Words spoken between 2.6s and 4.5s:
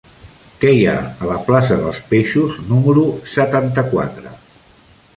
número setanta-quatre?